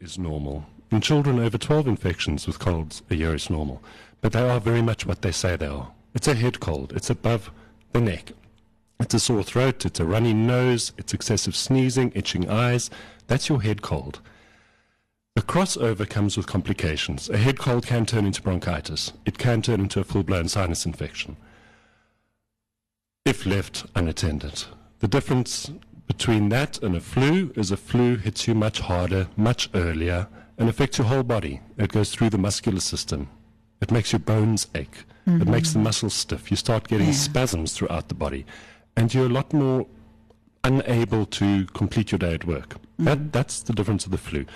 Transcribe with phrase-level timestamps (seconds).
[0.00, 0.64] is normal.
[0.90, 3.82] In children over 12 infections with colds, a year is normal.
[4.20, 5.92] But they are very much what they say they are.
[6.14, 6.92] It's a head cold.
[6.94, 7.50] It's above
[7.92, 8.32] the neck.
[8.98, 9.84] It's a sore throat.
[9.84, 10.92] It's a runny nose.
[10.98, 12.90] It's excessive sneezing, itching eyes.
[13.26, 14.20] That's your head cold.
[15.36, 17.30] The crossover comes with complications.
[17.30, 19.12] A head cold can turn into bronchitis.
[19.24, 21.36] It can turn into a full-blown sinus infection
[23.26, 24.64] if left unattended.
[25.00, 25.70] The difference
[26.10, 30.26] between that and a flu is a flu hits you much harder, much earlier,
[30.58, 31.60] and affects your whole body.
[31.78, 33.28] It goes through the muscular system.
[33.80, 35.04] It makes your bones ache.
[35.24, 35.48] It mm-hmm.
[35.48, 36.50] makes the muscles stiff.
[36.50, 37.12] You start getting Yeah.
[37.12, 38.44] spasms throughout the body.
[38.96, 39.86] And you're a lot more
[40.64, 42.74] unable to complete your day at work.
[42.98, 43.30] That, mm-hmm.
[43.30, 44.46] that's the difference of the flu.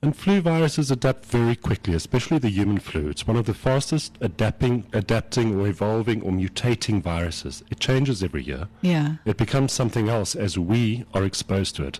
[0.00, 3.08] And flu viruses adapt very quickly, especially the human flu.
[3.08, 7.64] It's one of the fastest adapting, adapting or evolving or mutating viruses.
[7.68, 8.68] It changes every year.
[8.80, 9.16] Ja.
[9.24, 11.98] It becomes something else as we are exposed to it.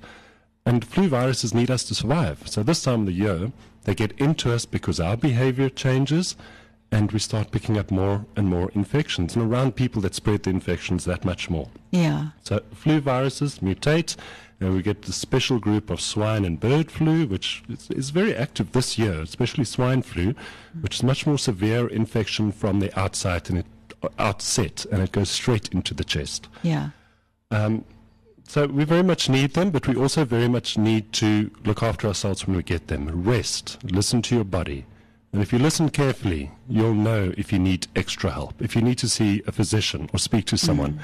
[0.64, 2.46] And flu viruses need us to survive.
[2.46, 3.50] So this time of the year,
[3.82, 6.36] they get into us because our behavior changes
[6.92, 10.50] and we start picking up more and more infections and around people that spread the
[10.50, 11.68] infections that much more.
[11.90, 12.28] Ja.
[12.42, 14.16] So flu viruses mutate,
[14.60, 18.34] and we get the special group of swine and bird flu, which is, is very
[18.34, 20.34] active this year, especially swine flu,
[20.80, 23.66] which is much more severe infection from the outside and it
[24.18, 26.48] outset, and it goes straight into the chest.
[26.62, 26.90] Ja.
[27.50, 27.84] Um,
[28.46, 32.06] so we very much need them, but we also very much need to look after
[32.06, 33.24] ourselves when we get them.
[33.24, 34.86] Rest, listen to your body.
[35.32, 38.96] And if you listen carefully, you'll know if you need extra help, if you need
[38.98, 41.00] to see a physician or speak to someone.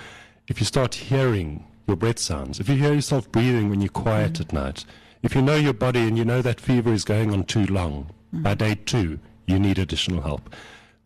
[0.49, 4.41] If you start hearing your breath sounds, if you hear yourself breathing when you're quiet
[4.41, 4.85] at night,
[5.23, 8.11] if you know your body and you know that fever is going on too long,
[8.33, 10.55] by day two, you need additional help.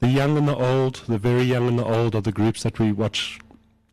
[0.00, 2.78] The young and the old, the very young and the old are the groups that
[2.78, 3.38] we watch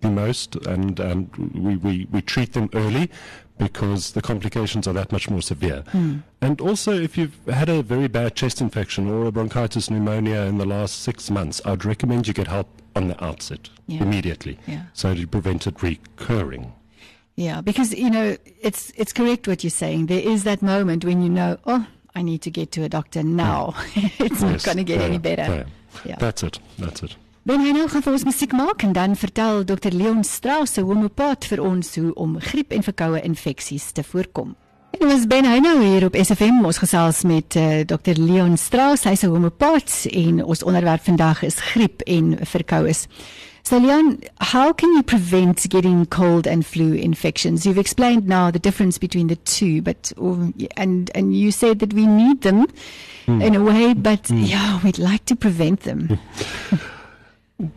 [0.02, 3.10] the most, and um, we, we, we treat them early
[3.58, 5.84] because the complications are that much more severe.
[5.90, 6.18] Hmm.
[6.42, 10.58] And also, if you've had a very bad chest infection or a bronchitis pneumonia in
[10.58, 14.02] the last six months, I'd recommend you get help on the outset Yeah.
[14.04, 14.84] immediately Yeah.
[14.94, 16.74] so to prevent it recurring.
[17.38, 20.06] Yeah, because you know it's it's correct what you're saying.
[20.06, 21.86] There is that moment when you know, oh,
[22.16, 23.74] I need to get to a doctor now.
[24.20, 25.66] it's not going to get Yeah, any better.
[26.06, 26.16] Yeah.
[26.18, 26.60] That's it.
[26.80, 27.16] That's it.
[27.46, 30.82] Ben hy nou gaan vir ons musiek maak en dan vertel Dr Leon Strauss, 'n
[30.82, 34.56] homeopaat vir ons hoe om griep en verkoue infeksies te voorkom.
[35.00, 39.04] En ons ben hy nou hier op SFM ons gesels met uh, Dr Leon Strauss,
[39.04, 43.06] hy's 'n homeopaat en ons onderwerp vandag is griep en verkoues.
[43.62, 47.64] So Leon, how can you prevent getting cold and flu infections?
[47.64, 51.94] You've explained now the difference between the two, but um, and and you said that
[51.94, 52.66] we need them
[53.28, 56.18] in a way, but yeah, we'd like to prevent them.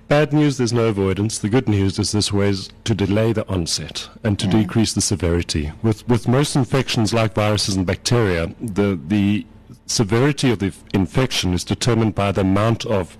[0.09, 1.39] Bad news, there's no avoidance.
[1.39, 4.62] The good news is this ways to delay the onset and to Yeah.
[4.62, 5.71] decrease the severity.
[5.83, 9.47] With, with most infections like viruses and bacteria, the, the
[9.87, 13.16] severity of the infection is determined by the amount of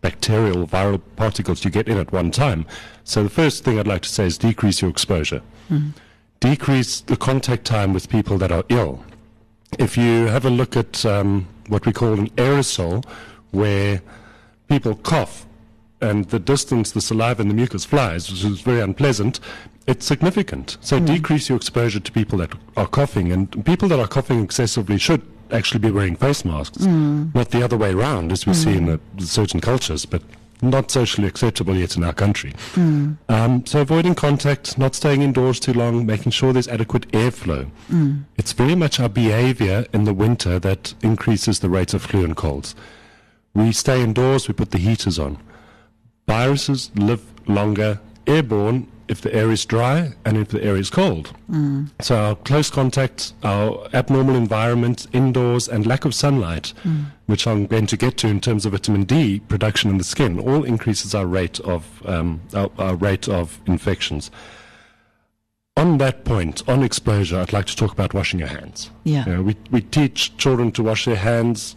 [0.00, 2.66] bacterial viral particles you get in at one time.
[3.04, 5.42] So the first thing I'd like to say is decrease your exposure.
[6.40, 9.04] Decrease the contact time with people that are ill.
[9.78, 13.04] If you have a look at um, what we call an aerosol,
[13.52, 14.02] where
[14.68, 15.46] people cough
[16.00, 19.40] and the distance the saliva and the mucus flies, which is very unpleasant,
[19.86, 20.76] it's significant.
[20.80, 21.04] So hmm.
[21.04, 25.22] decrease your exposure to people that are coughing, and people that are coughing excessively should
[25.50, 27.28] actually be wearing face masks, hmm.
[27.34, 28.96] not the other way around, as we see in hmm.
[29.16, 30.22] the, certain cultures, but
[30.62, 32.52] not socially acceptable yet in our country.
[33.30, 37.70] Um, so avoiding contact, not staying indoors too long, making sure there's adequate airflow.
[38.36, 42.36] It's very much our behavior in the winter that increases the rate of flu and
[42.36, 42.74] colds.
[43.54, 45.38] We stay indoors, we put the heaters on.
[46.30, 47.98] Viruses live longer
[48.28, 51.32] airborne if the air is dry and if the air is cold.
[52.00, 56.72] So our close contact, our abnormal environment indoors, and lack of sunlight,
[57.26, 60.38] which I'm going to get to in terms of vitamin D production in the skin,
[60.38, 64.30] all increases our rate of um, our, our rate of infections.
[65.76, 68.90] On that point, on exposure, I'd like to talk about washing your hands.
[69.02, 69.24] Yeah.
[69.26, 71.74] You know, we, we teach children to wash their hands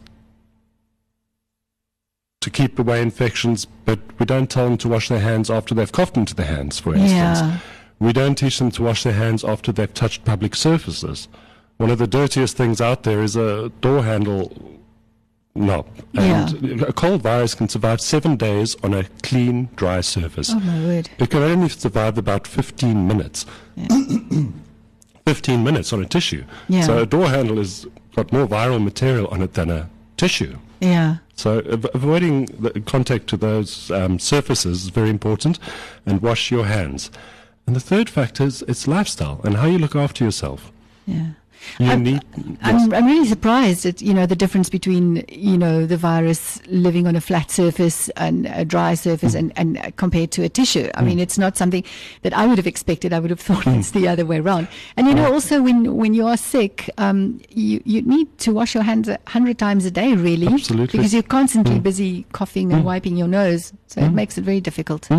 [2.44, 5.92] to keep away infections, but we don't tell them to wash their hands after they've
[5.92, 7.40] coughed into their hands, for instance.
[7.40, 7.60] Yeah.
[8.00, 11.30] We don't teach them to wash their hands after they've touched public surfaces.
[11.78, 14.78] One of the dirtiest things out there is a door handle
[15.56, 15.88] knob.
[16.14, 20.50] And a cold virus can survive seven days on a clean, dry surface.
[20.52, 21.10] Oh my word.
[21.18, 23.46] It can only survive about 15 minutes.
[25.26, 26.44] 15 minutes on a tissue.
[26.68, 26.82] Yeah.
[26.82, 30.58] So a door handle has got more viral material on it than a tissue.
[30.82, 31.18] Yeah.
[31.36, 31.60] So
[31.94, 32.48] avoiding
[32.86, 35.60] contact to those um, surfaces is very important,
[36.06, 37.12] and wash your hands.
[37.66, 40.72] And the third factor is it's lifestyle and how you look after yourself.
[41.06, 41.36] Ja.
[41.80, 42.22] I'm, need.
[42.62, 47.08] I'm, I'm really surprised at you know the difference between you know the virus living
[47.08, 50.90] on a flat surface and a dry surface and, and uh, compared to a tissue.
[50.96, 51.22] I mean, mm.
[51.22, 51.84] it's not something
[52.22, 53.14] that I would have expected.
[53.14, 53.94] I would have thought it's mm.
[53.94, 54.68] the other way around.
[54.98, 58.74] And you know, also when when you are sick, um, you you need to wash
[58.74, 60.98] your hands a hundred times a day, really, Absolutely.
[60.98, 61.84] because you're constantly mm.
[61.84, 65.10] busy coughing and wiping your nose, so it makes it very difficult.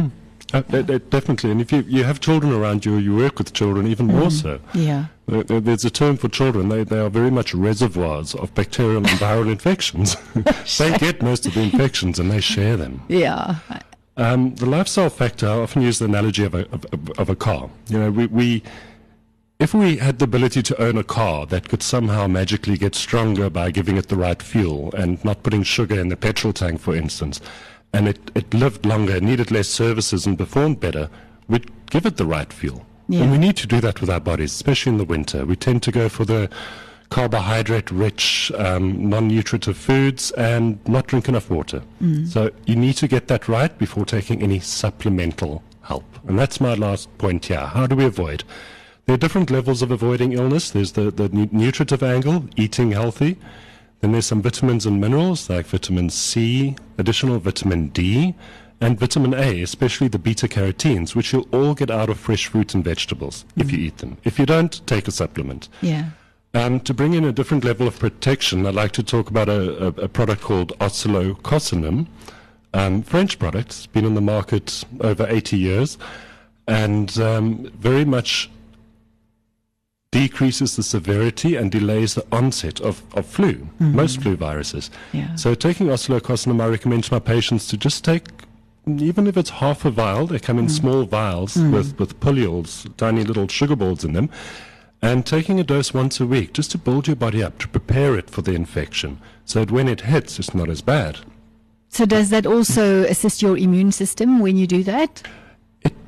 [0.54, 3.52] Uh, uh, uh, definitely, and if you, you have children around you, you work with
[3.52, 4.60] children even more so.
[4.72, 5.06] Yeah.
[5.30, 6.68] Uh, There's a term for children.
[6.68, 10.16] They, they are very much reservoirs of bacterial and viral infections.
[10.78, 13.02] they get most of the infections and they share them.
[13.08, 13.56] Yeah.
[14.16, 17.68] Um, the lifestyle factor, I often use the analogy of a, of- of a car.
[17.88, 18.62] You know, we, we,
[19.58, 23.50] if we had the ability to own a car that could somehow magically get stronger
[23.50, 26.94] by giving it the right fuel and not putting sugar in the petrol tank, for
[26.94, 27.40] instance,
[27.94, 31.08] and it, it lived longer, needed less services, and performed better,
[31.48, 32.84] we'd give it the right fuel.
[33.08, 33.22] Yeah.
[33.22, 35.44] And we need to do that with our bodies, especially in the winter.
[35.44, 36.50] We tend to go for the
[37.10, 41.82] carbohydrate rich, um, non nutritive foods and not drink enough water.
[42.26, 46.04] So you need to get that right before taking any supplemental help.
[46.26, 47.60] And that's my last point here.
[47.60, 48.42] How do we avoid?
[49.06, 50.70] There are different levels of avoiding illness.
[50.70, 53.36] There's the, the nutritive angle, eating healthy.
[54.04, 58.34] Then there's some vitamins and minerals like vitamin C, additional vitamin D,
[58.82, 62.74] and vitamin A, especially the beta carotenes, which you'll all get out of fresh fruits
[62.74, 64.18] and vegetables if you eat them.
[64.22, 65.70] If you don't, take a supplement.
[65.80, 66.10] Yeah.
[66.52, 69.86] Um, to bring in a different level of protection, I'd like to talk about a,
[69.86, 72.06] a, a product called Oscillococcinum,
[72.74, 73.68] um, French product.
[73.68, 75.96] It's been on the market over 80 years
[76.68, 78.50] and um, very much
[80.24, 83.94] decreases the severity and delays the onset of, of flu, mm-hmm.
[83.94, 84.90] most flu viruses.
[85.12, 85.34] Yeah.
[85.36, 88.24] So taking Oscillococcinum, I recommend to my patients to just take,
[88.86, 90.70] even if it's half a vial, they come in mm.
[90.70, 91.72] small vials mm.
[91.74, 94.28] with, with pullules, tiny little sugar balls in them,
[95.02, 98.16] and taking a dose once a week just to build your body up, to prepare
[98.20, 101.18] it for the infection, so that when it hits, it's not as bad.
[101.88, 105.22] So does that also assist your immune system when you do that?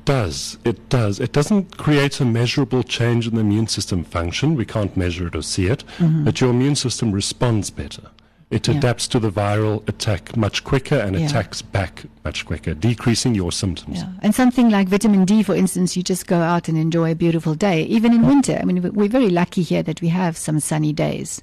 [0.07, 0.57] It does.
[0.63, 1.19] It does.
[1.19, 4.55] It doesn't create a measurable change in the immune system function.
[4.55, 5.83] We can't measure it or see it.
[5.99, 8.03] But your immune system responds better.
[8.49, 8.71] It Mm-hmm.
[8.71, 8.77] Yeah.
[8.77, 11.25] adapts to the viral attack much quicker and Yeah.
[11.25, 13.97] attacks back much quicker, decreasing your symptoms.
[13.97, 14.07] Yeah.
[14.21, 17.55] And something like vitamin D, for instance, you just go out and enjoy a beautiful
[17.55, 18.57] day, even in winter.
[18.61, 21.41] I mean, we're very lucky here that we have some sunny days.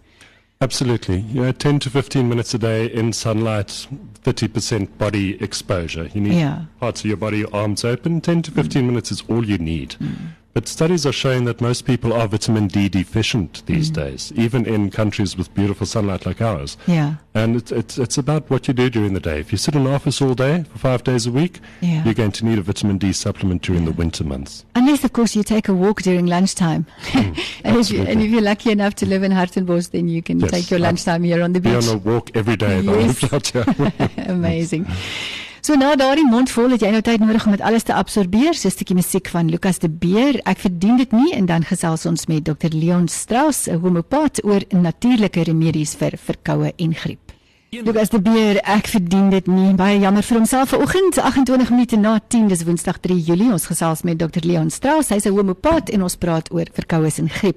[0.65, 1.19] Absolutely.
[1.19, 3.87] You know, 10 to 15 minutes a day in sunlight,
[4.25, 6.09] 30% body exposure.
[6.15, 6.63] You need Yeah.
[6.81, 8.23] parts of your body, arms open.
[8.23, 9.97] 10 to 15 minutes is all you need.
[10.01, 10.15] Mm.
[10.55, 13.95] But studies are showing that most people are vitamin D deficient these mm.
[13.95, 16.77] days, even in countries with beautiful sunlight like ours.
[16.87, 17.17] Yeah.
[17.35, 19.41] And it's, it's, it's about what you do during the day.
[19.41, 22.05] If you sit in an office all day for five days a week, Yeah.
[22.05, 24.65] you're going to need a vitamin D supplement during the winter months.
[24.77, 26.87] Unless, of course, you take a walk during lunchtime.
[27.15, 27.33] Hmm.
[27.65, 30.23] and, if you, and, if you, are lucky enough to live in Hartenbos, then you
[30.23, 31.81] can Yes, take your lunchtime here on the beach.
[31.81, 32.81] Be on a walk every day.
[32.81, 33.23] Yes.
[33.23, 33.93] lived out here.
[34.27, 34.85] Amazing.
[34.85, 35.34] Hmm.
[35.65, 38.53] So na daardie mond vol het jy nou tyd nodig om dit alles te absorbeer.
[38.53, 40.37] So 'n stukkie musiek van Lucas de Beer.
[40.45, 44.61] Ek verdien dit nie en dan gesels ons met Dr Leon Strauss, 'n homeopaat oor
[44.69, 47.33] natuurlike remedies vir verkoue en griep.
[47.71, 49.75] Lucas de Beer, ek verdien dit nie.
[49.75, 53.53] Baie jammer vir homself vanoggend 28 minute na 10 dis Woensdag 3 Julie.
[53.53, 55.09] Ons gesels met Dr Leon Strauss.
[55.09, 57.57] Hy's 'n homeopaat en ons praat oor verkoues en griep.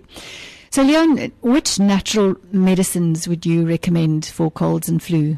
[0.70, 5.38] So Leon, which natural medicines would you recommend for colds and flu?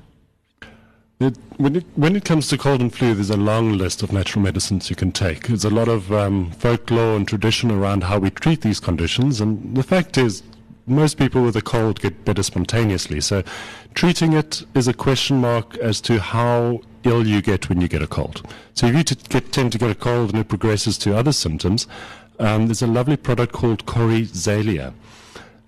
[1.21, 4.13] It, when, it, when it comes to cold and flu, there's a long list of
[4.13, 5.47] natural medicines you can take.
[5.47, 9.75] There's a lot of um, folklore and tradition around how we treat these conditions, and
[9.75, 10.43] the fact is,
[10.87, 13.19] most people with a cold get better spontaneously.
[13.19, 13.43] So,
[13.95, 18.01] treating it is a question mark as to how ill you get when you get
[18.01, 18.41] a cold.
[18.73, 21.33] So, if you t- get, tend to get a cold and it progresses to other
[21.33, 21.85] symptoms,
[22.39, 24.93] um, there's a lovely product called Coryzalia.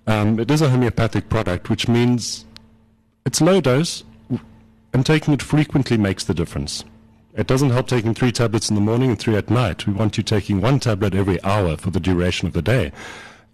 [0.06, 2.46] Um, it is a homeopathic product, which means
[3.26, 4.02] it's low dose,
[4.92, 6.84] and taking it frequently makes the difference.
[7.34, 9.86] It doesn't help taking three tablets in the morning and three at night.
[9.86, 12.92] We want you taking one tablet every hour for the duration of the day.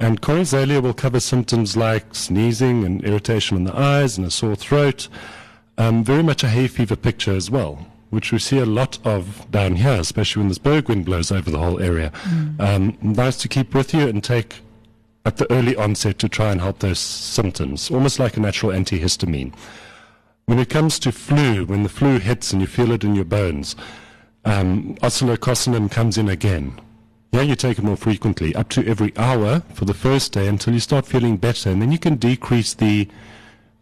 [0.01, 4.57] And Coryzalia will cover symptoms like sneezing and irritation in the eyes and a sore
[4.57, 5.09] throat.
[5.77, 9.49] Um, very much a hay fever picture as well, which we see a lot of
[9.53, 12.13] down here, especially when this berg wind blows over the whole area.
[12.59, 14.57] Um, nice to keep with you and take
[15.25, 19.53] at the early onset to try and help those symptoms, almost like a natural antihistamine.
[20.49, 23.27] When it comes to flu, when the flu hits and you feel it in your
[23.27, 23.77] bones,
[24.47, 26.81] um, comes in again.
[27.33, 30.73] Yeah, you take it more frequently, up to every hour for the first day until
[30.73, 33.09] you start feeling better, and then you can decrease the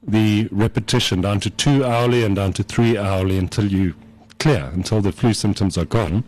[0.03, 3.95] the repetition down to two hourly and down to three hourly until you
[4.41, 6.25] clear, until the flu symptoms are gone.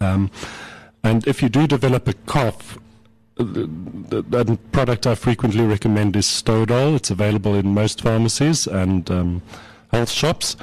[0.00, 0.32] Um,
[1.04, 2.76] and if you do develop a cough,
[3.36, 6.94] the, the product I frequently recommend is Stodal.
[6.94, 9.42] It's available in most pharmacies and um,
[9.90, 10.56] health shops.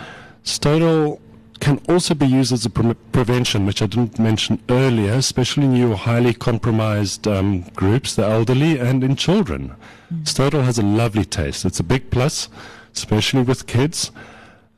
[0.44, 1.20] Stodal
[1.60, 5.76] can also be used as a pre- prevention, which I didn't mention earlier, especially in
[5.76, 9.76] your highly compromised um, groups, the elderly, and in children.
[10.12, 10.24] Mm.
[10.24, 11.64] Stodal has a lovely taste.
[11.66, 12.50] It's a big plus,
[12.96, 14.12] especially with kids,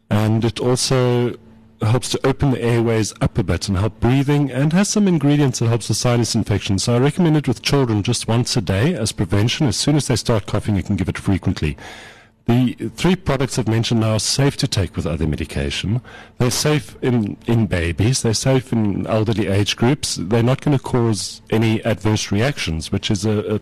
[0.09, 1.35] and it also
[1.81, 5.59] helps to open the airways up a bit and help breathing and has some ingredients
[5.59, 6.79] that helps with sinus infection.
[6.79, 9.67] So I recommend it with children just once a day as prevention.
[9.67, 11.77] As soon as they start coughing, you can give it frequently.
[12.45, 16.01] The three products I've mentioned now are safe to take with other medication.
[16.39, 18.21] They're safe in, in babies.
[18.21, 20.17] They're safe in elderly age groups.
[20.19, 23.61] They're not going to cause any adverse reactions, which is a, a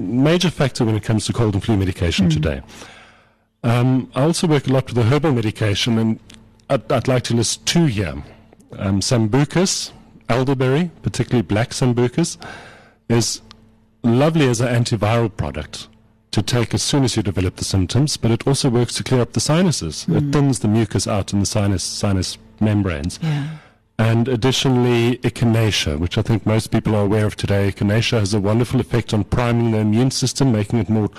[0.00, 2.32] major factor when it comes to cold and flu medication mm.
[2.32, 2.62] today.
[3.64, 6.20] Um, I also work a lot with the herbal medication, and
[6.70, 8.22] I'd, I'd like to list two here.
[8.78, 9.92] Um, Sambucus,
[10.28, 12.38] elderberry, particularly black Sambucus,
[13.08, 13.42] is
[14.04, 15.88] lovely as an antiviral product
[16.30, 19.20] to take as soon as you develop the symptoms, but it also works to clear
[19.20, 20.06] up the sinuses.
[20.08, 20.16] Mm.
[20.16, 23.18] It thins the mucus out in the sinus sinus membranes.
[23.20, 23.56] Yeah.
[23.98, 27.70] And additionally, echinacea, which I think most people are aware of today.
[27.70, 31.10] Echinacea has a wonderful effect on priming the immune system, making it more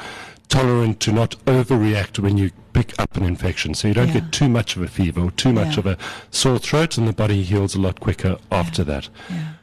[0.52, 3.74] tolerant to not overreact when you pick up an infection.
[3.74, 4.20] So you don't yeah.
[4.20, 5.80] get too much of a fever or too much yeah.
[5.80, 5.98] of a
[6.30, 9.10] sore throat, and the body heals a lot quicker after that.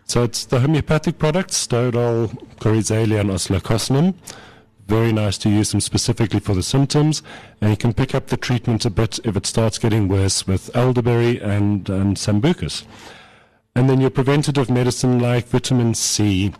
[0.06, 4.14] So it's the homeopathic products, Stodal, Coryzalia, and Oscillococcinum
[4.88, 7.22] very nice to use them specifically for the symptoms,
[7.60, 10.74] and you can pick up the treatment a bit if it starts getting worse with
[10.74, 12.84] elderberry and, and sambucus.
[13.76, 16.54] And then your preventative medicine like vitamin C,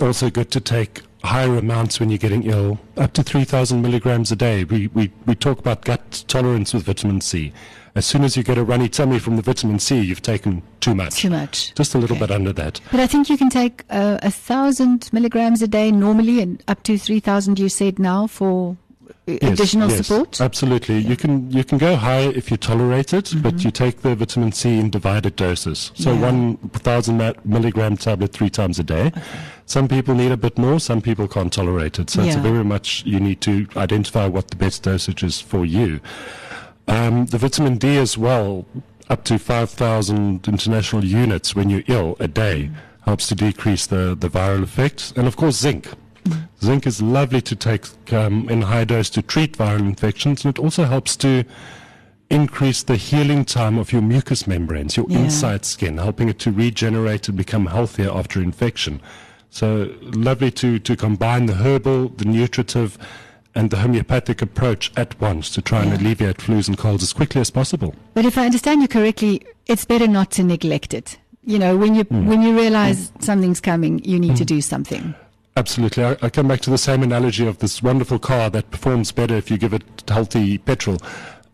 [0.00, 4.36] also good to take higher amounts when you're getting ill, up to 3,000 milligrams a
[4.36, 4.64] day.
[4.64, 7.52] We, we, we talk about gut tolerance with vitamin C.
[7.94, 10.94] As soon as you get a runny tummy from the vitamin C, you've taken too
[10.94, 11.16] much.
[11.16, 11.74] Too much.
[11.74, 12.26] Just a little okay.
[12.26, 12.80] bit under that.
[12.90, 16.82] But I think you can take uh, a thousand milligrams a day normally, and up
[16.84, 18.76] to 3,000, you said now, for
[19.26, 20.40] yes, additional yes, support?
[20.40, 20.98] Absolutely.
[20.98, 21.08] Yeah.
[21.08, 23.42] You can you can go higher if you tolerate it, mm-hmm.
[23.42, 25.90] but you take the vitamin C in divided doses.
[25.94, 26.20] So yeah.
[26.20, 29.06] one thousand milligram tablet three times a day.
[29.06, 29.22] Okay.
[29.66, 30.78] Some people need a bit more.
[30.78, 32.08] Some people can't tolerate it.
[32.08, 32.28] So yeah.
[32.28, 36.00] it's very much you need to identify what the best dosage is for you.
[36.86, 38.64] Um, the vitamin D as well,
[39.08, 42.70] up to 5,000 international units when you're ill a day,
[43.02, 45.12] helps to decrease the, the viral effects.
[45.16, 45.88] And of course, zinc.
[46.60, 50.60] Zinc is lovely to take um, in high dose to treat viral infections, and it
[50.60, 51.44] also helps to
[52.30, 55.20] increase the healing time of your mucous membranes, your yeah.
[55.20, 59.00] inside skin, helping it to regenerate and become healthier after infection.
[59.56, 62.98] So lovely to, to combine the herbal, the nutritive,
[63.54, 65.92] and the homeopathic approach at once to try yeah.
[65.94, 67.94] and alleviate flus and colds as quickly as possible.
[68.12, 71.16] But if I understand you correctly, it's better not to neglect it.
[71.42, 72.26] You know, when you mm.
[72.26, 73.22] when you realize mm.
[73.22, 74.36] something's coming, you need mm.
[74.36, 75.14] to do something.
[75.56, 76.04] Absolutely.
[76.04, 79.36] I, I, come back to the same analogy of this wonderful car that performs better
[79.36, 80.98] if you give it healthy petrol.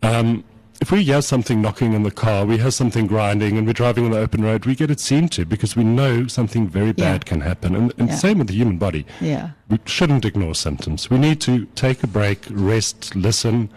[0.03, 0.43] Um,
[0.83, 4.05] if we hear something knocking in the car, we hear something grinding, and we're driving
[4.05, 7.23] on the open road, we get it seen to because we know something very bad
[7.25, 7.31] yeah.
[7.31, 7.77] can happen.
[7.77, 8.17] And, and yeah.
[8.17, 9.07] same with the human body.
[9.21, 9.51] Yeah.
[9.69, 11.09] We shouldn't ignore symptoms.
[11.09, 13.71] We need to take a break, rest, listen,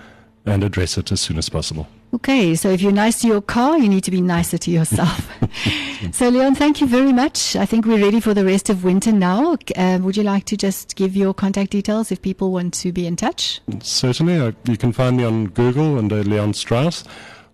[0.47, 1.87] and address it as soon as possible.
[2.15, 5.29] Okay, so if you're nice to your car, you need to be nicer to yourself.
[6.13, 7.57] so, Leon, thank you very much.
[7.57, 9.57] I think we're ready for the rest of winter now.
[9.75, 13.05] Uh, would you like to just give your contact details if people want to be
[13.05, 13.59] in touch?
[13.81, 14.39] Certainly.
[14.39, 17.03] Uh, you can find me on Google under Leon Strauss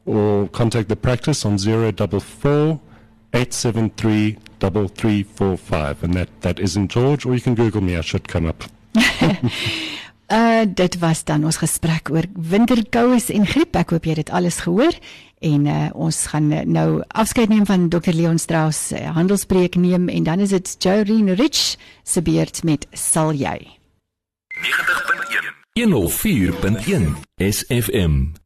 [0.06, 2.80] or contact the practice on 044
[3.34, 6.04] 873 3345.
[6.04, 8.66] And that, that isn't George, or you can Google me, I should come up.
[10.32, 13.76] Uh dit was dan ons gesprek oor winterkoues en griep.
[13.76, 14.96] Ek hoop jy het dit alles gehoor.
[15.44, 20.24] En uh ons gaan nou afskeid neem van Dr Leon Strauss, uh, handelspreek neem en
[20.24, 23.58] dan is dit Joreen Rich se beurt met sal jy.
[24.56, 28.41] 90.1 104.1 SFM